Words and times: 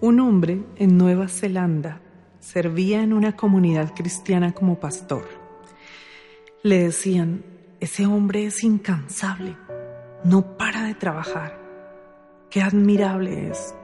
Un 0.00 0.20
hombre 0.20 0.62
en 0.76 0.96
Nueva 0.96 1.26
Zelanda 1.26 2.00
servía 2.38 3.02
en 3.02 3.12
una 3.12 3.34
comunidad 3.34 3.94
cristiana 3.96 4.52
como 4.52 4.78
pastor. 4.78 5.24
Le 6.62 6.84
decían, 6.84 7.42
ese 7.80 8.06
hombre 8.06 8.46
es 8.46 8.62
incansable, 8.62 9.56
no 10.22 10.56
para 10.56 10.84
de 10.84 10.94
trabajar. 10.94 11.60
Qué 12.48 12.62
admirable 12.62 13.50
es. 13.50 13.74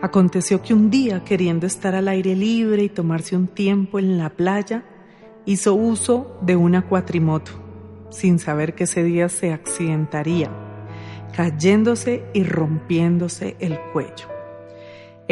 Aconteció 0.00 0.60
que 0.60 0.74
un 0.74 0.90
día, 0.90 1.22
queriendo 1.22 1.68
estar 1.68 1.94
al 1.94 2.08
aire 2.08 2.34
libre 2.34 2.82
y 2.82 2.88
tomarse 2.88 3.36
un 3.36 3.46
tiempo 3.46 4.00
en 4.00 4.18
la 4.18 4.30
playa, 4.30 4.82
hizo 5.46 5.74
uso 5.74 6.36
de 6.42 6.56
una 6.56 6.88
cuatrimoto, 6.88 7.52
sin 8.10 8.40
saber 8.40 8.74
que 8.74 8.84
ese 8.84 9.04
día 9.04 9.28
se 9.28 9.52
accidentaría, 9.52 10.50
cayéndose 11.36 12.24
y 12.34 12.42
rompiéndose 12.42 13.56
el 13.60 13.78
cuello. 13.92 14.31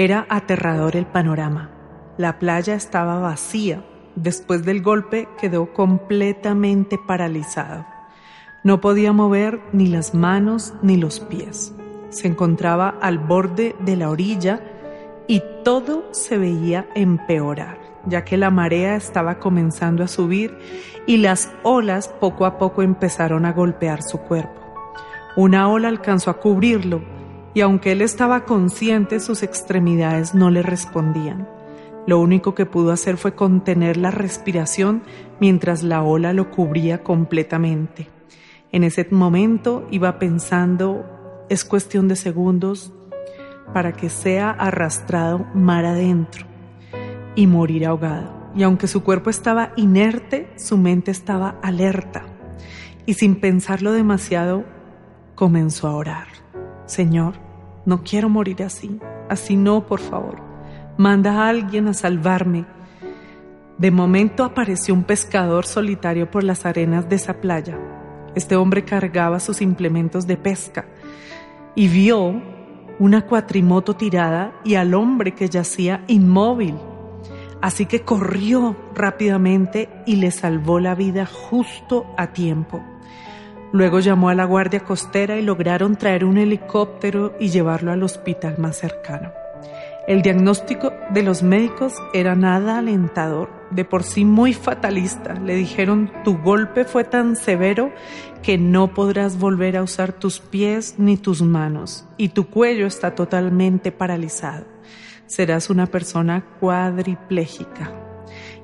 Era 0.00 0.24
aterrador 0.30 0.96
el 0.96 1.04
panorama. 1.04 1.68
La 2.16 2.38
playa 2.38 2.74
estaba 2.74 3.18
vacía. 3.18 3.84
Después 4.16 4.64
del 4.64 4.80
golpe 4.80 5.28
quedó 5.38 5.74
completamente 5.74 6.96
paralizado. 6.96 7.84
No 8.64 8.80
podía 8.80 9.12
mover 9.12 9.60
ni 9.74 9.88
las 9.88 10.14
manos 10.14 10.72
ni 10.80 10.96
los 10.96 11.20
pies. 11.20 11.74
Se 12.08 12.28
encontraba 12.28 12.96
al 13.02 13.18
borde 13.18 13.76
de 13.80 13.96
la 13.96 14.08
orilla 14.08 14.62
y 15.26 15.42
todo 15.64 16.08
se 16.12 16.38
veía 16.38 16.88
empeorar, 16.94 17.76
ya 18.06 18.24
que 18.24 18.38
la 18.38 18.48
marea 18.48 18.96
estaba 18.96 19.38
comenzando 19.38 20.02
a 20.02 20.08
subir 20.08 20.56
y 21.06 21.18
las 21.18 21.52
olas 21.62 22.08
poco 22.08 22.46
a 22.46 22.56
poco 22.56 22.80
empezaron 22.80 23.44
a 23.44 23.52
golpear 23.52 24.02
su 24.02 24.16
cuerpo. 24.16 24.62
Una 25.36 25.68
ola 25.68 25.88
alcanzó 25.88 26.30
a 26.30 26.40
cubrirlo 26.40 27.19
y 27.54 27.60
aunque 27.62 27.92
él 27.92 28.02
estaba 28.02 28.44
consciente, 28.44 29.20
sus 29.20 29.42
extremidades 29.42 30.34
no 30.34 30.50
le 30.50 30.62
respondían. 30.62 31.48
Lo 32.06 32.18
único 32.20 32.54
que 32.54 32.66
pudo 32.66 32.92
hacer 32.92 33.16
fue 33.16 33.34
contener 33.34 33.96
la 33.96 34.10
respiración 34.10 35.02
mientras 35.38 35.82
la 35.82 36.02
ola 36.02 36.32
lo 36.32 36.50
cubría 36.50 37.02
completamente. 37.02 38.08
En 38.72 38.84
ese 38.84 39.06
momento 39.10 39.86
iba 39.90 40.18
pensando, 40.18 41.04
es 41.48 41.64
cuestión 41.64 42.08
de 42.08 42.16
segundos 42.16 42.92
para 43.74 43.92
que 43.92 44.10
sea 44.10 44.50
arrastrado 44.50 45.46
mar 45.54 45.84
adentro 45.84 46.46
y 47.34 47.46
morir 47.46 47.86
ahogado. 47.86 48.40
Y 48.54 48.62
aunque 48.62 48.88
su 48.88 49.02
cuerpo 49.04 49.30
estaba 49.30 49.72
inerte, 49.76 50.50
su 50.56 50.76
mente 50.76 51.10
estaba 51.10 51.56
alerta. 51.62 52.24
Y 53.06 53.14
sin 53.14 53.36
pensarlo 53.36 53.92
demasiado, 53.92 54.64
comenzó 55.34 55.88
a 55.88 55.94
orar. 55.94 56.26
Señor, 56.86 57.34
no 57.84 58.02
quiero 58.02 58.28
morir 58.28 58.62
así, 58.62 58.98
así 59.28 59.56
no, 59.56 59.86
por 59.86 60.00
favor. 60.00 60.42
Manda 60.96 61.32
a 61.32 61.48
alguien 61.48 61.88
a 61.88 61.94
salvarme. 61.94 62.66
De 63.78 63.90
momento 63.90 64.44
apareció 64.44 64.92
un 64.92 65.04
pescador 65.04 65.64
solitario 65.64 66.30
por 66.30 66.44
las 66.44 66.66
arenas 66.66 67.08
de 67.08 67.16
esa 67.16 67.40
playa. 67.40 67.78
Este 68.34 68.56
hombre 68.56 68.84
cargaba 68.84 69.40
sus 69.40 69.62
implementos 69.62 70.26
de 70.26 70.36
pesca 70.36 70.86
y 71.74 71.88
vio 71.88 72.42
una 72.98 73.26
cuatrimoto 73.26 73.96
tirada 73.96 74.52
y 74.62 74.74
al 74.74 74.94
hombre 74.94 75.32
que 75.34 75.48
yacía 75.48 76.04
inmóvil. 76.06 76.76
Así 77.62 77.86
que 77.86 78.02
corrió 78.02 78.76
rápidamente 78.94 79.88
y 80.06 80.16
le 80.16 80.30
salvó 80.30 80.80
la 80.80 80.94
vida 80.94 81.26
justo 81.26 82.06
a 82.16 82.32
tiempo. 82.32 82.82
Luego 83.72 84.00
llamó 84.00 84.28
a 84.28 84.34
la 84.34 84.44
Guardia 84.44 84.80
Costera 84.80 85.38
y 85.38 85.42
lograron 85.42 85.96
traer 85.96 86.24
un 86.24 86.38
helicóptero 86.38 87.34
y 87.38 87.50
llevarlo 87.50 87.92
al 87.92 88.02
hospital 88.02 88.56
más 88.58 88.76
cercano. 88.76 89.32
El 90.08 90.22
diagnóstico 90.22 90.92
de 91.10 91.22
los 91.22 91.44
médicos 91.44 91.94
era 92.12 92.34
nada 92.34 92.78
alentador, 92.78 93.48
de 93.70 93.84
por 93.84 94.02
sí 94.02 94.24
muy 94.24 94.54
fatalista. 94.54 95.34
Le 95.34 95.54
dijeron, 95.54 96.10
tu 96.24 96.38
golpe 96.38 96.84
fue 96.84 97.04
tan 97.04 97.36
severo 97.36 97.92
que 98.42 98.58
no 98.58 98.92
podrás 98.92 99.38
volver 99.38 99.76
a 99.76 99.84
usar 99.84 100.12
tus 100.12 100.40
pies 100.40 100.96
ni 100.98 101.16
tus 101.16 101.42
manos 101.42 102.08
y 102.16 102.30
tu 102.30 102.48
cuello 102.48 102.86
está 102.86 103.14
totalmente 103.14 103.92
paralizado. 103.92 104.66
Serás 105.26 105.70
una 105.70 105.86
persona 105.86 106.44
cuadripléjica 106.58 107.92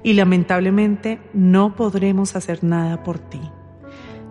y 0.03 0.15
lamentablemente 0.15 1.21
no 1.33 1.77
podremos 1.77 2.35
hacer 2.35 2.65
nada 2.65 3.05
por 3.05 3.21
ti. 3.21 3.41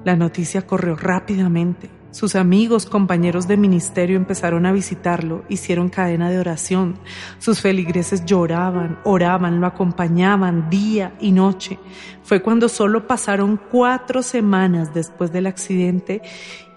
La 0.06 0.16
noticia 0.16 0.62
corrió 0.68 0.96
rápidamente. 0.96 1.90
Sus 2.12 2.36
amigos, 2.36 2.86
compañeros 2.86 3.48
de 3.48 3.58
ministerio 3.58 4.18
empezaron 4.18 4.68
a 4.68 4.72
visitarlo, 4.72 5.44
hicieron 5.50 5.90
cadena 5.90 6.30
de 6.30 6.38
oración. 6.38 7.00
Sus 7.40 7.60
feligreses 7.60 8.24
lloraban, 8.24 9.00
oraban, 9.04 9.60
lo 9.60 9.66
acompañaban 9.66 10.70
día 10.70 11.16
y 11.20 11.32
noche. 11.32 11.80
Fue 12.24 12.44
cuando 12.44 12.70
solo 12.70 13.08
pasaron 13.08 13.60
cuatro 13.72 14.22
semanas 14.22 14.94
después 14.94 15.34
del 15.34 15.48
accidente 15.48 16.22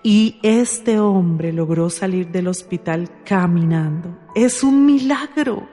y 0.03 0.38
este 0.43 0.99
hombre 0.99 1.53
logró 1.53 1.91
salir 1.91 2.33
del 2.33 2.49
hospital 2.49 3.11
caminando. 3.27 4.19
Es 4.34 4.65
un 4.65 4.87
milagro 4.87 5.69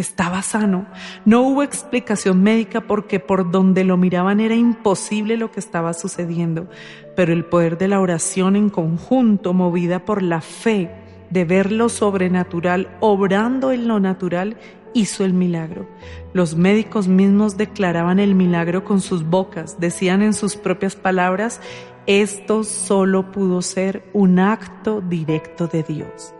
estaba 0.00 0.42
sano. 0.42 0.86
No 1.24 1.42
hubo 1.42 1.62
explicación 1.62 2.42
médica 2.42 2.82
porque 2.82 3.20
por 3.20 3.50
donde 3.50 3.84
lo 3.84 3.96
miraban 3.96 4.40
era 4.40 4.54
imposible 4.54 5.36
lo 5.36 5.50
que 5.50 5.60
estaba 5.60 5.92
sucediendo, 5.92 6.68
pero 7.16 7.32
el 7.32 7.44
poder 7.44 7.78
de 7.78 7.88
la 7.88 8.00
oración 8.00 8.56
en 8.56 8.70
conjunto, 8.70 9.52
movida 9.52 10.04
por 10.04 10.22
la 10.22 10.40
fe 10.40 10.90
de 11.30 11.44
ver 11.44 11.72
lo 11.72 11.88
sobrenatural 11.88 12.96
obrando 13.00 13.72
en 13.72 13.88
lo 13.88 14.00
natural, 14.00 14.56
hizo 14.94 15.24
el 15.24 15.34
milagro. 15.34 15.88
Los 16.32 16.56
médicos 16.56 17.08
mismos 17.08 17.56
declaraban 17.56 18.20
el 18.20 18.34
milagro 18.34 18.84
con 18.84 19.00
sus 19.00 19.24
bocas, 19.24 19.80
decían 19.80 20.22
en 20.22 20.32
sus 20.32 20.56
propias 20.56 20.96
palabras, 20.96 21.60
esto 22.06 22.64
solo 22.64 23.32
pudo 23.32 23.60
ser 23.62 24.08
un 24.12 24.38
acto 24.38 25.02
directo 25.02 25.66
de 25.66 25.82
Dios. 25.82 26.34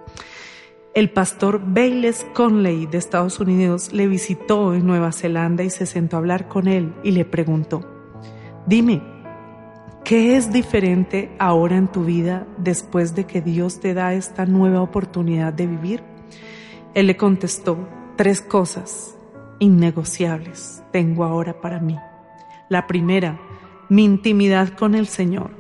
El 0.95 1.11
pastor 1.11 1.61
Bayles 1.65 2.27
Conley 2.35 2.87
de 2.87 2.99
Estados 2.99 3.39
Unidos 3.41 3.93
le 3.93 4.09
visitó 4.09 4.75
en 4.75 4.87
Nueva 4.87 5.13
Zelanda 5.13 5.63
y 5.63 5.71
se 5.71 5.87
sentó 5.87 6.17
a 6.17 6.21
hablar 6.21 6.49
con 6.49 6.67
él 6.67 6.95
y 7.05 7.13
le 7.13 7.25
preguntó, 7.25 7.85
dime, 8.67 9.03
¿qué 10.03 10.37
es 10.37 10.51
diferente 10.51 11.31
ahora 11.39 11.77
en 11.77 11.89
tu 11.89 12.05
vida 12.05 12.47
después 12.57 13.15
de 13.15 13.25
que 13.25 13.43
Dios 13.43 13.81
te 13.81 13.93
da 13.93 14.15
esta 14.15 14.47
nueva 14.47 14.81
oportunidad 14.81 15.53
de 15.53 15.67
vivir? 15.67 16.03
Él 16.95 17.07
le 17.07 17.17
contestó, 17.17 17.79
tres 18.17 18.41
cosas 18.41 19.15
innegociables 19.59 20.83
tengo 20.91 21.25
ahora 21.25 21.61
para 21.61 21.81
mí. 21.81 21.99
La 22.71 22.87
primera, 22.87 23.39
mi 23.89 24.05
intimidad 24.05 24.71
con 24.71 24.95
el 24.95 25.07
Señor. 25.07 25.51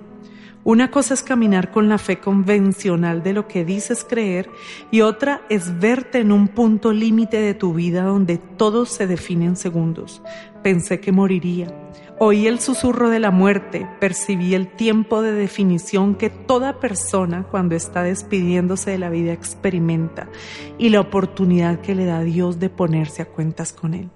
Una 0.69 0.91
cosa 0.91 1.15
es 1.15 1.23
caminar 1.23 1.71
con 1.71 1.89
la 1.89 1.97
fe 1.97 2.21
convencional 2.21 3.23
de 3.23 3.33
lo 3.33 3.49
que 3.49 3.65
dices 3.65 4.05
creer 4.07 4.51
y 4.91 5.01
otra 5.01 5.41
es 5.49 5.81
verte 5.81 6.19
en 6.19 6.31
un 6.31 6.47
punto 6.47 6.93
límite 6.93 7.41
de 7.41 7.55
tu 7.55 7.73
vida 7.73 8.03
donde 8.03 8.37
todo 8.37 8.85
se 8.85 9.07
define 9.07 9.47
en 9.47 9.57
segundos. 9.57 10.21
Pensé 10.63 11.01
que 11.01 11.11
moriría. 11.11 11.75
Oí 12.19 12.47
el 12.47 12.61
susurro 12.61 13.09
de 13.09 13.19
la 13.19 13.31
muerte, 13.31 13.89
percibí 13.99 14.53
el 14.53 14.69
tiempo 14.69 15.23
de 15.23 15.33
definición 15.33 16.17
que 16.17 16.29
toda 16.29 16.81
persona 16.81 17.45
cuando 17.51 17.75
está 17.75 18.03
despidiéndose 18.03 18.91
de 18.91 18.99
la 18.99 19.09
vida 19.09 19.33
experimenta 19.33 20.29
y 20.77 20.91
la 20.91 21.01
oportunidad 21.01 21.81
que 21.81 21.95
le 21.95 22.05
da 22.05 22.21
Dios 22.21 22.59
de 22.59 22.69
ponerse 22.69 23.23
a 23.23 23.25
cuentas 23.25 23.73
con 23.73 23.95
Él. 23.95 24.11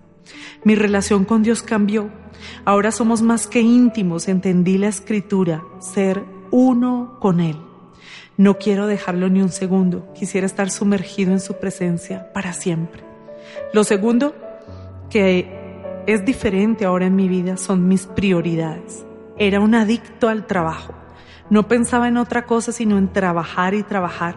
Mi 0.65 0.75
relación 0.75 1.25
con 1.25 1.43
Dios 1.43 1.63
cambió. 1.63 2.11
Ahora 2.67 2.93
somos 2.93 3.23
más 3.23 3.47
que 3.47 3.61
íntimos, 3.61 4.29
entendí 4.29 4.77
la 4.77 4.89
escritura, 4.89 5.63
ser 5.81 6.32
uno 6.53 7.17
con 7.19 7.41
Él. 7.41 7.57
No 8.37 8.59
quiero 8.59 8.87
dejarlo 8.87 9.29
ni 9.29 9.43
un 9.43 9.51
segundo, 9.51 10.13
quisiera 10.15 10.47
estar 10.47 10.71
sumergido 10.71 11.33
en 11.33 11.41
su 11.41 11.59
presencia 11.59 12.33
para 12.33 12.53
siempre. 12.53 13.03
Lo 13.73 13.83
segundo 13.83 14.35
que 15.11 16.03
es 16.07 16.25
diferente 16.25 16.85
ahora 16.85 17.07
en 17.07 17.17
mi 17.17 17.29
vida 17.29 17.57
son 17.57 17.89
mis 17.89 18.07
prioridades. 18.07 19.05
Era 19.39 19.61
un 19.61 19.75
adicto 19.75 20.29
al 20.29 20.47
trabajo. 20.47 20.95
No 21.51 21.69
pensaba 21.69 22.09
en 22.09 22.17
otra 22.17 22.47
cosa 22.47 22.73
sino 22.73 22.99
en 22.99 23.13
trabajar 23.13 23.75
y 23.75 23.83
trabajar. 23.83 24.37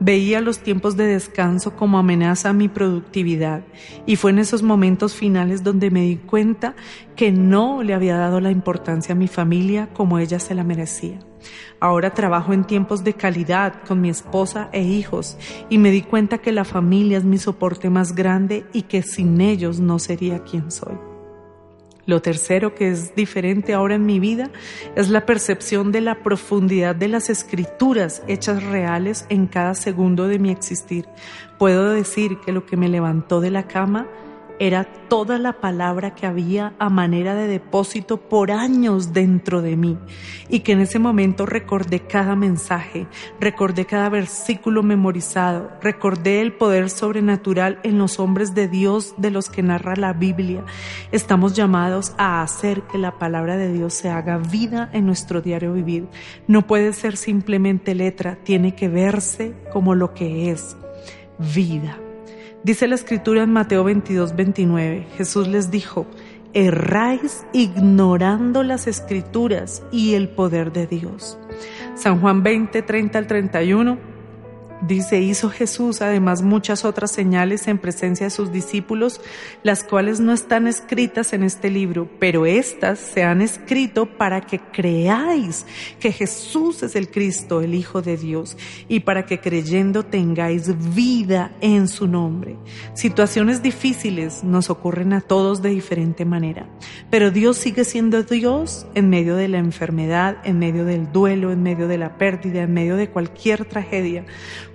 Veía 0.00 0.40
los 0.40 0.58
tiempos 0.60 0.96
de 0.96 1.06
descanso 1.06 1.76
como 1.76 1.98
amenaza 1.98 2.50
a 2.50 2.52
mi 2.52 2.68
productividad 2.68 3.62
y 4.06 4.16
fue 4.16 4.30
en 4.30 4.38
esos 4.38 4.62
momentos 4.62 5.14
finales 5.14 5.62
donde 5.62 5.90
me 5.90 6.02
di 6.02 6.16
cuenta 6.16 6.74
que 7.14 7.32
no 7.32 7.82
le 7.82 7.94
había 7.94 8.16
dado 8.16 8.40
la 8.40 8.50
importancia 8.50 9.14
a 9.14 9.18
mi 9.18 9.28
familia 9.28 9.88
como 9.92 10.18
ella 10.18 10.38
se 10.38 10.54
la 10.54 10.64
merecía. 10.64 11.18
Ahora 11.80 12.14
trabajo 12.14 12.52
en 12.52 12.64
tiempos 12.64 13.04
de 13.04 13.14
calidad 13.14 13.82
con 13.86 14.00
mi 14.00 14.08
esposa 14.08 14.68
e 14.72 14.82
hijos 14.82 15.36
y 15.68 15.78
me 15.78 15.90
di 15.90 16.02
cuenta 16.02 16.38
que 16.38 16.52
la 16.52 16.64
familia 16.64 17.18
es 17.18 17.24
mi 17.24 17.38
soporte 17.38 17.90
más 17.90 18.14
grande 18.14 18.64
y 18.72 18.82
que 18.82 19.02
sin 19.02 19.40
ellos 19.40 19.80
no 19.80 19.98
sería 19.98 20.42
quien 20.42 20.70
soy. 20.70 21.15
Lo 22.06 22.22
tercero 22.22 22.74
que 22.74 22.88
es 22.88 23.14
diferente 23.16 23.74
ahora 23.74 23.96
en 23.96 24.06
mi 24.06 24.20
vida 24.20 24.50
es 24.94 25.08
la 25.10 25.26
percepción 25.26 25.90
de 25.90 26.00
la 26.00 26.22
profundidad 26.22 26.94
de 26.94 27.08
las 27.08 27.28
escrituras 27.30 28.22
hechas 28.28 28.62
reales 28.62 29.26
en 29.28 29.48
cada 29.48 29.74
segundo 29.74 30.28
de 30.28 30.38
mi 30.38 30.50
existir. 30.50 31.06
Puedo 31.58 31.90
decir 31.90 32.38
que 32.38 32.52
lo 32.52 32.64
que 32.64 32.76
me 32.76 32.88
levantó 32.88 33.40
de 33.40 33.50
la 33.50 33.66
cama 33.66 34.06
era 34.58 34.84
toda 35.08 35.38
la 35.38 35.54
palabra 35.54 36.14
que 36.14 36.26
había 36.26 36.74
a 36.78 36.88
manera 36.88 37.34
de 37.34 37.46
depósito 37.46 38.16
por 38.16 38.50
años 38.50 39.12
dentro 39.12 39.62
de 39.62 39.76
mí 39.76 39.98
y 40.48 40.60
que 40.60 40.72
en 40.72 40.80
ese 40.80 40.98
momento 40.98 41.46
recordé 41.46 42.00
cada 42.00 42.36
mensaje, 42.36 43.06
recordé 43.40 43.84
cada 43.84 44.08
versículo 44.08 44.82
memorizado, 44.82 45.70
recordé 45.80 46.40
el 46.40 46.52
poder 46.52 46.90
sobrenatural 46.90 47.78
en 47.82 47.98
los 47.98 48.18
hombres 48.18 48.54
de 48.54 48.68
Dios 48.68 49.14
de 49.18 49.30
los 49.30 49.48
que 49.48 49.62
narra 49.62 49.96
la 49.96 50.12
Biblia. 50.12 50.64
Estamos 51.12 51.54
llamados 51.54 52.14
a 52.18 52.42
hacer 52.42 52.82
que 52.82 52.98
la 52.98 53.18
palabra 53.18 53.56
de 53.56 53.72
Dios 53.72 53.94
se 53.94 54.10
haga 54.10 54.38
vida 54.38 54.90
en 54.92 55.06
nuestro 55.06 55.40
diario 55.40 55.72
vivir. 55.72 56.08
No 56.46 56.66
puede 56.66 56.92
ser 56.92 57.16
simplemente 57.16 57.94
letra, 57.94 58.38
tiene 58.42 58.74
que 58.74 58.88
verse 58.88 59.54
como 59.72 59.94
lo 59.94 60.14
que 60.14 60.50
es, 60.50 60.76
vida. 61.54 61.98
Dice 62.66 62.88
la 62.88 62.96
escritura 62.96 63.44
en 63.44 63.52
Mateo 63.52 63.84
22, 63.84 64.34
29, 64.34 65.06
Jesús 65.16 65.46
les 65.46 65.70
dijo, 65.70 66.04
erráis 66.52 67.46
ignorando 67.52 68.64
las 68.64 68.88
escrituras 68.88 69.84
y 69.92 70.14
el 70.14 70.28
poder 70.28 70.72
de 70.72 70.88
Dios. 70.88 71.38
San 71.94 72.20
Juan 72.20 72.42
20, 72.42 72.82
30 72.82 73.18
al 73.20 73.28
31 73.28 74.15
Dice, 74.82 75.22
hizo 75.22 75.48
Jesús 75.48 76.02
además 76.02 76.42
muchas 76.42 76.84
otras 76.84 77.10
señales 77.10 77.66
en 77.66 77.78
presencia 77.78 78.26
de 78.26 78.30
sus 78.30 78.52
discípulos, 78.52 79.22
las 79.62 79.82
cuales 79.82 80.20
no 80.20 80.32
están 80.32 80.66
escritas 80.66 81.32
en 81.32 81.44
este 81.44 81.70
libro, 81.70 82.10
pero 82.20 82.44
éstas 82.44 82.98
se 82.98 83.24
han 83.24 83.40
escrito 83.40 84.06
para 84.06 84.42
que 84.42 84.60
creáis 84.60 85.64
que 85.98 86.12
Jesús 86.12 86.82
es 86.82 86.94
el 86.94 87.10
Cristo, 87.10 87.62
el 87.62 87.74
Hijo 87.74 88.02
de 88.02 88.18
Dios, 88.18 88.58
y 88.86 89.00
para 89.00 89.24
que 89.24 89.40
creyendo 89.40 90.02
tengáis 90.02 90.94
vida 90.94 91.52
en 91.62 91.88
su 91.88 92.06
nombre. 92.06 92.56
Situaciones 92.92 93.62
difíciles 93.62 94.44
nos 94.44 94.68
ocurren 94.68 95.14
a 95.14 95.22
todos 95.22 95.62
de 95.62 95.70
diferente 95.70 96.26
manera, 96.26 96.68
pero 97.10 97.30
Dios 97.30 97.56
sigue 97.56 97.84
siendo 97.84 98.24
Dios 98.24 98.86
en 98.94 99.08
medio 99.08 99.36
de 99.36 99.48
la 99.48 99.58
enfermedad, 99.58 100.36
en 100.44 100.58
medio 100.58 100.84
del 100.84 101.10
duelo, 101.12 101.50
en 101.50 101.62
medio 101.62 101.88
de 101.88 101.96
la 101.96 102.18
pérdida, 102.18 102.62
en 102.62 102.74
medio 102.74 102.96
de 102.96 103.08
cualquier 103.08 103.64
tragedia 103.64 104.26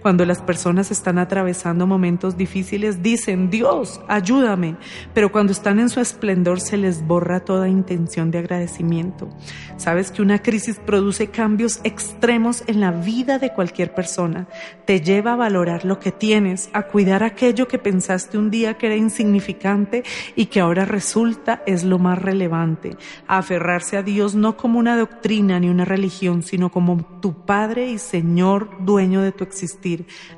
cuando 0.02 0.26
las 0.26 0.42
personas 0.42 0.92
están 0.92 1.18
atravesando 1.18 1.88
momentos 1.88 2.38
difíciles, 2.38 3.04
dicen, 3.04 3.50
Dios, 3.50 4.02
ayúdame, 4.08 4.76
pero 5.14 5.32
cuando 5.32 5.52
están 5.52 5.80
en 5.80 5.90
su 5.90 6.00
esplendor 6.00 6.60
se 6.60 6.78
les 6.78 7.06
borra 7.06 7.42
toda 7.42 7.68
intención 7.68 8.32
de 8.32 8.40
agradecimiento. 8.40 9.30
Sabes 9.78 10.12
que 10.12 10.22
una 10.22 10.40
crisis 10.40 10.80
produce 10.80 11.28
cambios 11.28 11.80
extremos 11.84 12.64
en 12.68 12.80
la 12.80 12.92
vida 12.92 13.40
de 13.40 13.54
cualquier 13.54 13.94
persona. 13.94 14.48
Te 14.86 15.02
lleva 15.02 15.34
a 15.34 15.38
valorar 15.38 15.86
lo 15.86 16.00
que 16.00 16.12
tienes, 16.12 16.70
a 16.74 16.84
cuidar 16.84 17.24
aquello 17.24 17.68
que 17.68 17.80
pensaste 17.80 18.38
un 18.38 18.50
día 18.50 18.78
que 18.78 18.88
era 18.88 18.96
insignificante 18.96 20.04
y 20.36 20.48
que 20.48 20.60
ahora 20.60 20.86
resulta 20.86 21.64
es 21.66 21.84
lo 21.84 22.00
más 22.00 22.20
relevante, 22.20 22.98
a 23.28 23.38
aferrarse 23.40 23.98
a 23.98 24.04
Dios 24.04 24.36
no 24.36 24.58
como 24.58 24.80
una 24.80 24.98
doctrina 24.98 25.60
ni 25.60 25.70
una 25.70 25.86
religión, 25.86 26.44
sino 26.44 26.72
como 26.72 27.04
tu 27.22 27.46
Padre 27.46 27.90
y 27.90 27.98
Señor, 27.98 28.70
dueño 28.80 29.22
de 29.22 29.32
tu 29.32 29.44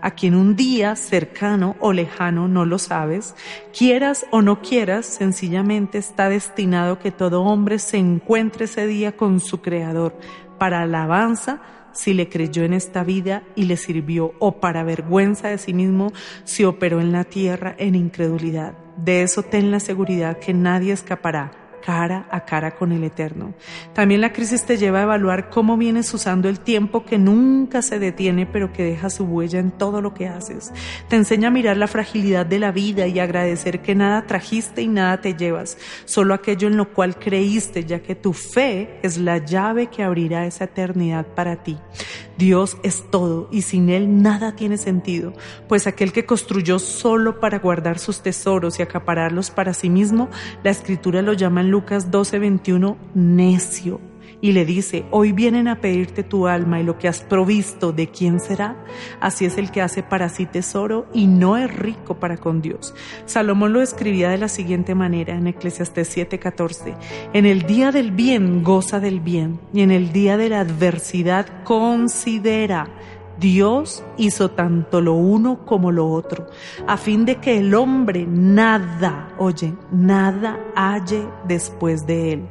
a 0.01 0.11
quien 0.11 0.35
un 0.35 0.55
día 0.55 0.95
cercano 0.95 1.75
o 1.79 1.93
lejano 1.93 2.47
no 2.47 2.65
lo 2.65 2.79
sabes, 2.79 3.35
quieras 3.77 4.25
o 4.31 4.41
no 4.41 4.61
quieras, 4.61 5.05
sencillamente 5.05 5.97
está 5.97 6.29
destinado 6.29 6.99
que 6.99 7.11
todo 7.11 7.43
hombre 7.43 7.79
se 7.79 7.97
encuentre 7.97 8.65
ese 8.65 8.87
día 8.87 9.15
con 9.15 9.39
su 9.39 9.61
Creador 9.61 10.17
para 10.57 10.81
alabanza 10.81 11.61
si 11.93 12.13
le 12.13 12.27
creyó 12.27 12.63
en 12.63 12.73
esta 12.73 13.03
vida 13.03 13.43
y 13.55 13.65
le 13.65 13.77
sirvió, 13.77 14.33
o 14.39 14.59
para 14.59 14.83
vergüenza 14.83 15.49
de 15.49 15.57
sí 15.57 15.73
mismo 15.73 16.11
si 16.43 16.63
operó 16.63 16.99
en 16.99 17.11
la 17.11 17.23
tierra 17.23 17.75
en 17.77 17.95
incredulidad. 17.95 18.73
De 18.97 19.23
eso 19.23 19.43
ten 19.43 19.71
la 19.71 19.79
seguridad 19.79 20.37
que 20.39 20.53
nadie 20.53 20.93
escapará 20.93 21.62
cara 21.85 22.27
a 22.31 22.45
cara 22.45 22.75
con 22.75 22.91
el 22.91 23.03
Eterno. 23.03 23.53
También 23.93 24.21
la 24.21 24.33
crisis 24.33 24.65
te 24.65 24.77
lleva 24.77 24.99
a 24.99 25.03
evaluar 25.03 25.49
cómo 25.49 25.77
vienes 25.77 26.13
usando 26.13 26.49
el 26.49 26.59
tiempo 26.59 27.05
que 27.05 27.17
nunca 27.17 27.81
se 27.81 27.99
detiene 27.99 28.45
pero 28.45 28.71
que 28.71 28.83
deja 28.83 29.09
su 29.09 29.25
huella 29.25 29.59
en 29.59 29.71
todo 29.71 30.01
lo 30.01 30.13
que 30.13 30.27
haces. 30.27 30.71
Te 31.09 31.15
enseña 31.15 31.49
a 31.49 31.51
mirar 31.51 31.77
la 31.77 31.87
fragilidad 31.87 32.45
de 32.45 32.59
la 32.59 32.71
vida 32.71 33.07
y 33.07 33.19
agradecer 33.19 33.81
que 33.81 33.95
nada 33.95 34.25
trajiste 34.25 34.81
y 34.81 34.87
nada 34.87 35.21
te 35.21 35.35
llevas, 35.35 35.77
solo 36.05 36.33
aquello 36.33 36.67
en 36.67 36.77
lo 36.77 36.93
cual 36.93 37.17
creíste, 37.17 37.85
ya 37.85 38.01
que 38.01 38.15
tu 38.15 38.33
fe 38.33 38.99
es 39.03 39.17
la 39.17 39.37
llave 39.39 39.87
que 39.87 40.03
abrirá 40.03 40.45
esa 40.45 40.65
eternidad 40.65 41.25
para 41.35 41.63
ti. 41.63 41.77
Dios 42.37 42.77
es 42.83 43.03
todo 43.11 43.47
y 43.51 43.61
sin 43.61 43.89
Él 43.89 44.21
nada 44.21 44.55
tiene 44.55 44.77
sentido, 44.77 45.33
pues 45.67 45.85
aquel 45.85 46.11
que 46.11 46.25
construyó 46.25 46.79
solo 46.79 47.39
para 47.39 47.59
guardar 47.59 47.99
sus 47.99 48.21
tesoros 48.21 48.79
y 48.79 48.81
acapararlos 48.81 49.51
para 49.51 49.73
sí 49.73 49.89
mismo, 49.89 50.29
la 50.63 50.71
escritura 50.71 51.21
lo 51.21 51.33
llama 51.33 51.61
en 51.61 51.69
Lucas 51.73 52.11
12:21 52.11 52.97
necio 53.15 53.99
y 54.41 54.51
le 54.51 54.65
dice, 54.65 55.05
hoy 55.09 55.31
vienen 55.31 55.67
a 55.67 55.79
pedirte 55.79 56.21
tu 56.21 56.47
alma 56.47 56.79
y 56.79 56.83
lo 56.83 56.99
que 56.99 57.07
has 57.07 57.21
provisto, 57.21 57.93
¿de 57.93 58.09
quién 58.09 58.39
será? 58.39 58.75
Así 59.21 59.45
es 59.45 59.57
el 59.57 59.71
que 59.71 59.81
hace 59.81 60.03
para 60.03 60.27
sí 60.27 60.45
tesoro 60.45 61.07
y 61.13 61.27
no 61.27 61.57
es 61.57 61.73
rico 61.73 62.19
para 62.19 62.35
con 62.35 62.61
Dios. 62.61 62.93
Salomón 63.25 63.71
lo 63.71 63.81
escribía 63.81 64.29
de 64.29 64.37
la 64.37 64.49
siguiente 64.49 64.95
manera 64.95 65.33
en 65.33 65.47
Eclesiastes 65.47 66.15
7:14, 66.15 66.93
en 67.31 67.45
el 67.45 67.63
día 67.63 67.91
del 67.91 68.11
bien 68.11 68.63
goza 68.63 68.99
del 68.99 69.19
bien 69.19 69.59
y 69.73 69.81
en 69.81 69.89
el 69.89 70.11
día 70.11 70.37
de 70.37 70.49
la 70.49 70.59
adversidad 70.59 71.63
considera. 71.63 72.89
Dios 73.39 74.03
hizo 74.17 74.51
tanto 74.51 75.01
lo 75.01 75.13
uno 75.13 75.65
como 75.65 75.91
lo 75.91 76.09
otro, 76.09 76.47
a 76.87 76.97
fin 76.97 77.25
de 77.25 77.37
que 77.37 77.57
el 77.57 77.73
hombre 77.73 78.25
nada, 78.27 79.33
oye, 79.37 79.73
nada 79.91 80.59
halle 80.75 81.27
después 81.47 82.05
de 82.05 82.33
él. 82.33 82.47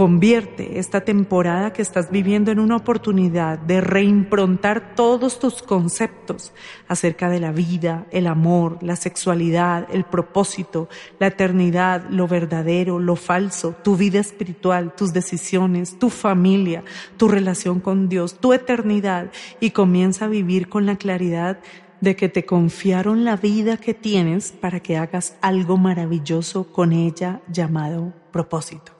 Convierte 0.00 0.78
esta 0.78 1.02
temporada 1.02 1.74
que 1.74 1.82
estás 1.82 2.10
viviendo 2.10 2.50
en 2.50 2.58
una 2.58 2.76
oportunidad 2.76 3.58
de 3.58 3.82
reimprontar 3.82 4.94
todos 4.94 5.38
tus 5.38 5.60
conceptos 5.60 6.54
acerca 6.88 7.28
de 7.28 7.38
la 7.38 7.52
vida, 7.52 8.06
el 8.10 8.26
amor, 8.26 8.78
la 8.80 8.96
sexualidad, 8.96 9.86
el 9.92 10.04
propósito, 10.04 10.88
la 11.18 11.26
eternidad, 11.26 12.08
lo 12.08 12.26
verdadero, 12.26 12.98
lo 12.98 13.14
falso, 13.14 13.74
tu 13.84 13.94
vida 13.98 14.20
espiritual, 14.20 14.94
tus 14.96 15.12
decisiones, 15.12 15.98
tu 15.98 16.08
familia, 16.08 16.82
tu 17.18 17.28
relación 17.28 17.78
con 17.78 18.08
Dios, 18.08 18.40
tu 18.40 18.54
eternidad 18.54 19.30
y 19.60 19.72
comienza 19.72 20.24
a 20.24 20.28
vivir 20.28 20.70
con 20.70 20.86
la 20.86 20.96
claridad 20.96 21.58
de 22.00 22.16
que 22.16 22.30
te 22.30 22.46
confiaron 22.46 23.26
la 23.26 23.36
vida 23.36 23.76
que 23.76 23.92
tienes 23.92 24.52
para 24.52 24.80
que 24.80 24.96
hagas 24.96 25.36
algo 25.42 25.76
maravilloso 25.76 26.72
con 26.72 26.94
ella 26.94 27.42
llamado 27.50 28.14
propósito. 28.32 28.99